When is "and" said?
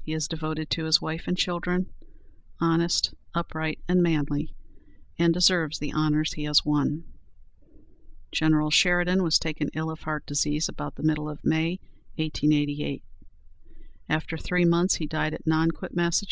1.28-1.36, 3.86-4.02, 5.18-5.34